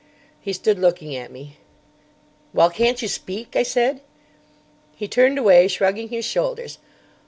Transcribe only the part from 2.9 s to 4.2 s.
you speak?" I said.